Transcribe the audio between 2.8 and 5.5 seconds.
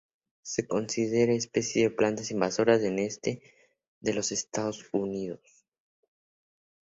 en el "este de los Estados Unidos".